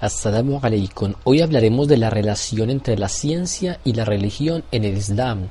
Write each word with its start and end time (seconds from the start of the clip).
Assalamu. 0.00 0.60
Hoy 1.24 1.40
hablaremos 1.40 1.88
de 1.88 1.96
la 1.96 2.08
relación 2.08 2.70
entre 2.70 2.96
la 2.96 3.08
ciencia 3.08 3.80
y 3.82 3.94
la 3.94 4.04
religión 4.04 4.62
en 4.70 4.84
el 4.84 4.96
Islam. 4.96 5.48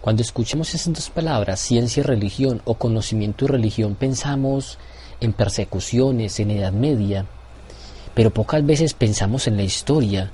Cuando 0.00 0.22
escuchemos 0.22 0.74
esas 0.74 0.94
dos 0.94 1.10
palabras, 1.10 1.60
ciencia 1.60 2.00
y 2.00 2.04
religión 2.04 2.62
o 2.64 2.76
conocimiento 2.76 3.44
y 3.44 3.48
religión, 3.48 3.96
pensamos 3.96 4.78
en 5.20 5.34
persecuciones, 5.34 6.40
en 6.40 6.50
Edad 6.50 6.72
Media, 6.72 7.26
pero 8.14 8.32
pocas 8.32 8.64
veces 8.64 8.94
pensamos 8.94 9.46
en 9.46 9.58
la 9.58 9.64
historia, 9.64 10.30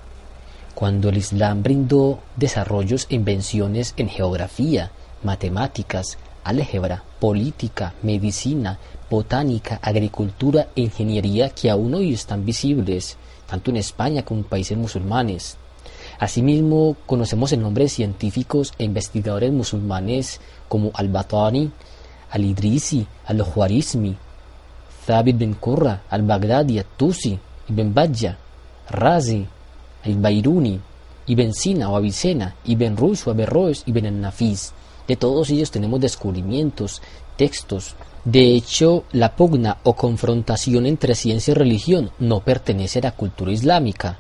cuando 0.76 1.08
el 1.08 1.16
Islam 1.16 1.64
brindó 1.64 2.20
desarrollos 2.36 3.08
e 3.10 3.16
invenciones 3.16 3.94
en 3.96 4.08
geografía, 4.08 4.92
matemáticas, 5.24 6.18
álgebra, 6.44 7.02
política, 7.18 7.94
medicina, 8.02 8.78
botánica, 9.10 9.80
agricultura 9.82 10.68
e 10.76 10.82
ingeniería 10.82 11.50
que 11.50 11.68
aún 11.68 11.94
hoy 11.94 12.14
están 12.14 12.44
visibles 12.44 13.16
tanto 13.46 13.70
en 13.70 13.76
España 13.76 14.22
como 14.22 14.40
en 14.40 14.46
países 14.46 14.76
musulmanes. 14.76 15.56
Asimismo, 16.18 16.96
conocemos 17.06 17.52
el 17.52 17.60
nombre 17.60 17.84
de 17.84 17.90
científicos 17.90 18.72
e 18.78 18.84
investigadores 18.84 19.52
musulmanes 19.52 20.40
como 20.68 20.90
al-Batani, 20.94 21.70
al-Idrisi, 22.30 23.06
al-Khwarizmi, 23.26 24.16
Thabit 25.06 25.36
bin 25.36 25.54
Qurra, 25.54 26.02
al-Baghdadi, 26.10 26.78
al-Tusi, 26.78 27.38
Ibn 27.68 27.94
Bajja, 27.94 28.36
Razi, 28.90 29.46
al-Bairuni, 30.04 30.80
Ibn 31.26 31.52
Sina 31.52 31.90
o 31.90 31.96
Avicena, 31.96 32.54
Ibn 32.64 32.96
Rushd 32.96 33.28
o 33.28 33.30
Averroes, 33.30 33.82
Ibn 33.86 34.06
al-Nafis. 34.06 34.72
De 35.06 35.16
todos 35.16 35.50
ellos 35.50 35.70
tenemos 35.70 36.00
descubrimientos, 36.00 37.02
textos, 37.36 37.94
de 38.26 38.56
hecho, 38.56 39.04
la 39.12 39.36
pugna 39.36 39.78
o 39.84 39.94
confrontación 39.94 40.84
entre 40.86 41.14
ciencia 41.14 41.52
y 41.52 41.54
religión 41.54 42.10
no 42.18 42.40
pertenece 42.40 42.98
a 42.98 43.02
la 43.02 43.12
cultura 43.12 43.52
islámica. 43.52 44.18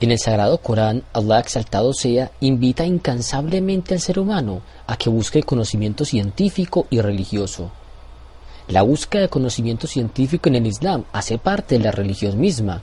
En 0.00 0.10
el 0.10 0.18
Sagrado 0.18 0.58
Corán, 0.58 1.04
Allah 1.12 1.38
exaltado 1.38 1.94
sea, 1.94 2.32
invita 2.40 2.84
incansablemente 2.84 3.94
al 3.94 4.00
ser 4.00 4.18
humano 4.18 4.62
a 4.88 4.96
que 4.96 5.08
busque 5.08 5.44
conocimiento 5.44 6.04
científico 6.04 6.88
y 6.90 7.00
religioso. 7.00 7.70
La 8.66 8.82
búsqueda 8.82 9.22
de 9.22 9.28
conocimiento 9.28 9.86
científico 9.86 10.48
en 10.48 10.56
el 10.56 10.66
Islam 10.66 11.04
hace 11.12 11.38
parte 11.38 11.78
de 11.78 11.84
la 11.84 11.92
religión 11.92 12.40
misma. 12.40 12.82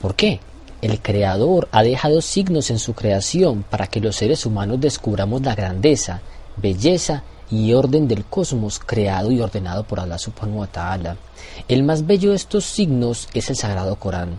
¿Por 0.00 0.16
qué? 0.16 0.40
El 0.80 1.00
Creador 1.00 1.68
ha 1.70 1.84
dejado 1.84 2.20
signos 2.20 2.68
en 2.70 2.80
su 2.80 2.94
creación 2.94 3.62
para 3.62 3.86
que 3.86 4.00
los 4.00 4.16
seres 4.16 4.44
humanos 4.44 4.80
descubramos 4.80 5.42
la 5.42 5.54
grandeza, 5.54 6.20
belleza 6.56 7.22
y 7.52 7.74
orden 7.74 8.08
del 8.08 8.24
cosmos 8.24 8.78
creado 8.78 9.30
y 9.30 9.40
ordenado 9.40 9.84
por 9.84 10.00
Allah 10.00 10.16
subhanahu 10.16 10.60
wa 10.60 10.66
ta'ala. 10.66 11.18
El 11.68 11.82
más 11.82 12.06
bello 12.06 12.30
de 12.30 12.36
estos 12.36 12.64
signos 12.64 13.28
es 13.34 13.50
el 13.50 13.56
Sagrado 13.56 13.96
Corán. 13.96 14.38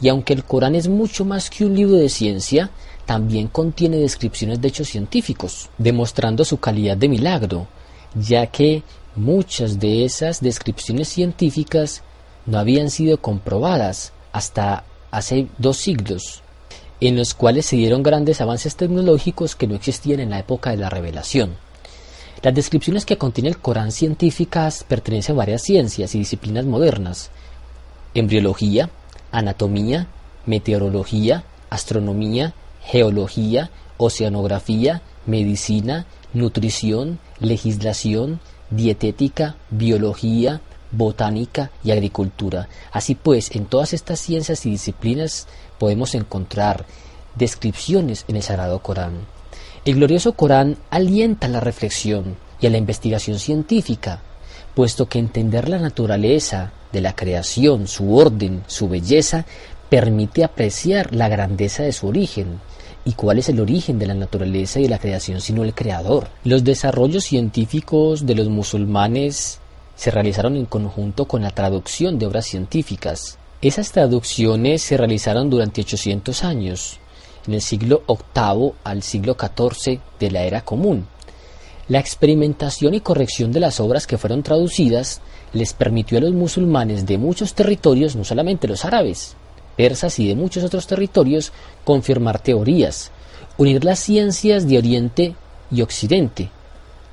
Y 0.00 0.08
aunque 0.08 0.32
el 0.32 0.44
Corán 0.44 0.76
es 0.76 0.86
mucho 0.86 1.24
más 1.24 1.50
que 1.50 1.64
un 1.64 1.74
libro 1.74 1.96
de 1.96 2.08
ciencia, 2.08 2.70
también 3.04 3.48
contiene 3.48 3.96
descripciones 3.96 4.60
de 4.60 4.68
hechos 4.68 4.88
científicos, 4.88 5.70
demostrando 5.76 6.44
su 6.44 6.60
calidad 6.60 6.96
de 6.96 7.08
milagro, 7.08 7.66
ya 8.14 8.46
que 8.46 8.84
muchas 9.16 9.80
de 9.80 10.04
esas 10.04 10.40
descripciones 10.40 11.08
científicas 11.08 12.02
no 12.46 12.58
habían 12.58 12.90
sido 12.90 13.18
comprobadas 13.20 14.12
hasta 14.30 14.84
hace 15.10 15.48
dos 15.58 15.78
siglos, 15.78 16.42
en 17.00 17.16
los 17.16 17.34
cuales 17.34 17.66
se 17.66 17.74
dieron 17.74 18.04
grandes 18.04 18.40
avances 18.40 18.76
tecnológicos 18.76 19.56
que 19.56 19.66
no 19.66 19.74
existían 19.74 20.20
en 20.20 20.30
la 20.30 20.38
época 20.38 20.70
de 20.70 20.76
la 20.76 20.88
revelación. 20.88 21.56
Las 22.42 22.54
descripciones 22.54 23.06
que 23.06 23.18
contiene 23.18 23.50
el 23.50 23.58
Corán 23.58 23.92
científicas 23.92 24.84
pertenecen 24.88 25.36
a 25.36 25.38
varias 25.38 25.62
ciencias 25.62 26.14
y 26.14 26.18
disciplinas 26.18 26.64
modernas. 26.64 27.30
Embriología, 28.14 28.90
anatomía, 29.30 30.08
meteorología, 30.44 31.44
astronomía, 31.70 32.52
geología, 32.82 33.70
oceanografía, 33.96 35.02
medicina, 35.24 36.06
nutrición, 36.34 37.20
legislación, 37.38 38.40
dietética, 38.70 39.54
biología, 39.70 40.60
botánica 40.90 41.70
y 41.84 41.92
agricultura. 41.92 42.68
Así 42.90 43.14
pues, 43.14 43.54
en 43.54 43.66
todas 43.66 43.92
estas 43.92 44.18
ciencias 44.18 44.66
y 44.66 44.70
disciplinas 44.70 45.46
podemos 45.78 46.16
encontrar 46.16 46.86
descripciones 47.36 48.24
en 48.26 48.34
el 48.34 48.42
Sagrado 48.42 48.80
Corán. 48.80 49.41
El 49.84 49.96
glorioso 49.96 50.34
Corán 50.34 50.76
alienta 50.90 51.48
la 51.48 51.58
reflexión 51.58 52.36
y 52.60 52.68
a 52.68 52.70
la 52.70 52.78
investigación 52.78 53.40
científica, 53.40 54.20
puesto 54.76 55.08
que 55.08 55.18
entender 55.18 55.68
la 55.68 55.80
naturaleza 55.80 56.70
de 56.92 57.00
la 57.00 57.16
creación, 57.16 57.88
su 57.88 58.16
orden, 58.16 58.62
su 58.68 58.88
belleza, 58.88 59.44
permite 59.88 60.44
apreciar 60.44 61.12
la 61.12 61.28
grandeza 61.28 61.82
de 61.82 61.90
su 61.90 62.06
origen. 62.06 62.60
¿Y 63.04 63.14
cuál 63.14 63.40
es 63.40 63.48
el 63.48 63.58
origen 63.58 63.98
de 63.98 64.06
la 64.06 64.14
naturaleza 64.14 64.78
y 64.78 64.84
de 64.84 64.88
la 64.88 65.00
creación 65.00 65.40
sino 65.40 65.64
el 65.64 65.74
creador? 65.74 66.28
Los 66.44 66.62
desarrollos 66.62 67.24
científicos 67.24 68.24
de 68.24 68.36
los 68.36 68.48
musulmanes 68.48 69.58
se 69.96 70.12
realizaron 70.12 70.54
en 70.54 70.66
conjunto 70.66 71.26
con 71.26 71.42
la 71.42 71.50
traducción 71.50 72.20
de 72.20 72.26
obras 72.26 72.46
científicas. 72.46 73.36
Esas 73.60 73.90
traducciones 73.90 74.80
se 74.82 74.96
realizaron 74.96 75.50
durante 75.50 75.80
800 75.80 76.44
años, 76.44 77.00
en 77.46 77.54
el 77.54 77.60
siglo 77.60 78.02
VIII 78.08 78.72
al 78.84 79.02
siglo 79.02 79.36
XIV 79.38 80.00
de 80.18 80.30
la 80.30 80.42
era 80.42 80.62
común. 80.62 81.06
La 81.88 81.98
experimentación 81.98 82.94
y 82.94 83.00
corrección 83.00 83.52
de 83.52 83.60
las 83.60 83.80
obras 83.80 84.06
que 84.06 84.18
fueron 84.18 84.42
traducidas 84.42 85.20
les 85.52 85.72
permitió 85.72 86.18
a 86.18 86.20
los 86.22 86.32
musulmanes 86.32 87.06
de 87.06 87.18
muchos 87.18 87.54
territorios, 87.54 88.16
no 88.16 88.24
solamente 88.24 88.68
los 88.68 88.84
árabes, 88.84 89.36
persas 89.76 90.18
y 90.18 90.28
de 90.28 90.34
muchos 90.34 90.64
otros 90.64 90.86
territorios, 90.86 91.52
confirmar 91.84 92.38
teorías, 92.38 93.10
unir 93.58 93.84
las 93.84 93.98
ciencias 93.98 94.66
de 94.68 94.78
Oriente 94.78 95.34
y 95.70 95.82
Occidente, 95.82 96.50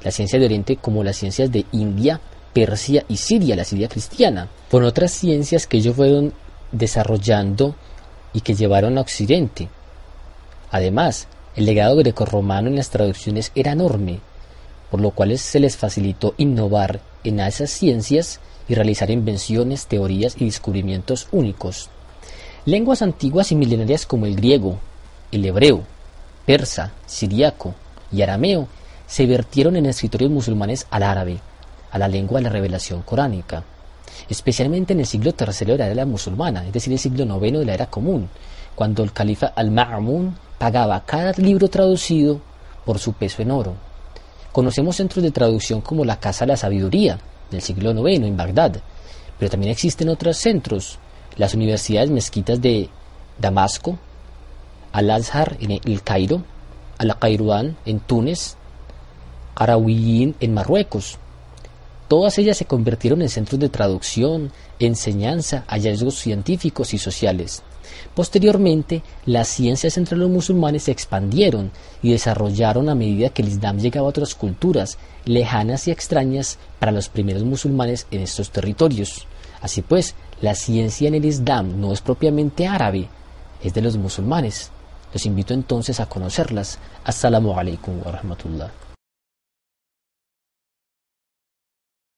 la 0.04 0.12
ciencia 0.12 0.40
de 0.40 0.46
Oriente 0.46 0.78
como 0.78 1.04
las 1.04 1.18
ciencias 1.18 1.52
de 1.52 1.66
India, 1.72 2.22
Persia 2.54 3.04
y 3.08 3.18
Siria, 3.18 3.56
la 3.56 3.66
Siria 3.66 3.90
cristiana, 3.90 4.48
con 4.70 4.84
otras 4.84 5.12
ciencias 5.12 5.68
que 5.68 5.78
ellos 5.78 5.96
fueron 5.96 6.34
desarrollando 6.72 7.76
y 8.34 8.42
que 8.42 8.54
llevaron 8.54 8.98
a 8.98 9.02
Occidente, 9.02 9.68
Además, 10.72 11.28
el 11.56 11.66
legado 11.66 11.96
grecorromano 11.98 12.68
en 12.68 12.76
las 12.76 12.90
traducciones 12.90 13.52
era 13.56 13.72
enorme, 13.72 14.20
por 14.92 15.02
lo 15.02 15.12
cual 15.12 15.38
se 15.38 15.60
les 15.60 15.78
facilitó 15.78 16.34
innovar 16.38 17.02
en 17.24 17.40
esas 17.40 17.70
ciencias 17.70 18.40
y 18.68 18.76
realizar 18.76 19.10
invenciones, 19.10 19.88
teorías 19.88 20.36
y 20.40 20.46
descubrimientos 20.46 21.28
únicos. 21.32 21.90
Lenguas 22.66 23.02
antiguas 23.02 23.52
y 23.52 23.56
milenarias 23.56 24.06
como 24.06 24.26
el 24.26 24.36
griego, 24.36 24.80
el 25.32 25.46
hebreo, 25.46 25.84
persa, 26.46 26.92
siriaco 27.06 27.74
y 28.12 28.22
arameo 28.22 28.68
se 29.08 29.26
vertieron 29.26 29.76
en 29.76 29.88
escritorios 29.88 30.32
musulmanes 30.32 30.86
al 30.92 31.04
árabe, 31.04 31.40
a 31.92 31.98
la 31.98 32.08
lengua 32.08 32.40
de 32.40 32.44
la 32.44 32.50
revelación 32.50 33.02
coránica, 33.02 33.64
especialmente 34.30 34.94
en 34.94 35.00
el 35.00 35.06
siglo 35.06 35.34
III 35.38 35.66
de 35.66 35.78
la 35.78 35.88
era 35.88 36.06
musulmana, 36.06 36.66
es 36.66 36.74
decir, 36.74 36.94
el 36.94 37.00
siglo 37.00 37.24
IX 37.24 37.60
de 37.60 37.66
la 37.66 37.74
era 37.74 37.90
común, 37.90 38.30
cuando 38.76 39.04
el 39.04 39.12
califa 39.12 39.48
al-Ma'amun 39.48 40.36
pagaba 40.58 41.04
cada 41.06 41.32
libro 41.34 41.68
traducido 41.68 42.40
por 42.86 43.00
su 43.00 43.14
peso 43.14 43.42
en 43.42 43.52
oro. 43.52 43.76
Conocemos 44.52 44.96
centros 44.96 45.24
de 45.24 45.32
traducción 45.32 45.82
como 45.82 46.06
la 46.06 46.20
Casa 46.20 46.46
de 46.46 46.54
la 46.54 46.58
Sabiduría, 46.58 47.20
del 47.52 47.62
siglo 47.62 47.92
IX 47.92 48.26
en 48.26 48.38
Bagdad, 48.38 48.82
pero 49.38 49.52
también 49.52 49.72
existen 49.72 50.10
otros 50.10 50.38
centros, 50.38 51.00
las 51.38 51.54
universidades 51.54 52.10
mezquitas 52.10 52.62
de 52.62 52.90
Damasco, 53.40 53.98
Al-Azhar 54.92 55.58
en 55.60 55.72
El 55.72 56.04
Cairo, 56.04 56.44
Al-Qairuan 56.98 57.78
en 57.86 58.00
Túnez, 58.02 58.56
Arawiyin 59.56 60.36
en 60.40 60.54
Marruecos. 60.54 61.18
Todas 62.10 62.40
ellas 62.40 62.58
se 62.58 62.66
convirtieron 62.66 63.22
en 63.22 63.30
centros 63.30 63.60
de 63.60 63.70
traducción, 63.70 64.52
enseñanza, 64.80 65.64
hallazgos 65.68 66.16
científicos 66.16 66.96
y 66.96 66.98
sociales. 66.98 67.62
Posteriormente, 68.16 69.04
las 69.28 69.48
ciencias 69.48 69.96
entre 69.96 70.18
los 70.18 70.28
musulmanes 70.28 70.84
se 70.84 70.92
expandieron 70.92 71.72
y 72.02 72.12
desarrollaron 72.12 72.90
a 72.90 72.96
medida 72.96 73.30
que 73.30 73.44
el 73.44 73.50
Islam 73.50 73.78
llegaba 73.78 74.08
a 74.08 74.10
otras 74.10 74.34
culturas 74.34 74.98
lejanas 75.26 75.88
y 75.88 75.92
extrañas 75.92 76.58
para 76.80 76.92
los 76.92 77.10
primeros 77.10 77.44
musulmanes 77.44 78.08
en 78.10 78.22
estos 78.22 78.50
territorios. 78.50 79.28
Así 79.62 79.84
pues, 79.84 80.16
la 80.42 80.56
ciencia 80.56 81.08
en 81.08 81.14
el 81.14 81.26
Islam 81.26 81.80
no 81.80 81.94
es 81.94 82.02
propiamente 82.02 82.66
árabe, 82.66 83.08
es 83.64 83.76
de 83.76 83.84
los 83.84 83.98
musulmanes. 83.98 84.72
Los 85.14 85.28
invito 85.28 85.54
entonces 85.54 86.00
a 86.00 86.08
conocerlas. 86.08 86.80
Assalamu 87.04 87.54
alaikum 87.54 88.02
wa 88.04 88.14
rahmatullah. 88.14 88.89